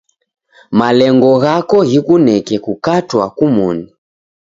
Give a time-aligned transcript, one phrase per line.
[0.79, 3.85] Malengo ghako ghikuneke kukatwa kumoni.